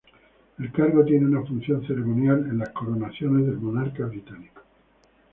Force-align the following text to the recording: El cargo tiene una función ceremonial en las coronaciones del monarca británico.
El 0.57 0.71
cargo 0.71 1.05
tiene 1.05 1.27
una 1.27 1.45
función 1.45 1.85
ceremonial 1.85 2.47
en 2.49 2.57
las 2.57 2.69
coronaciones 2.69 3.45
del 3.45 3.59
monarca 3.59 4.07
británico. 4.07 4.61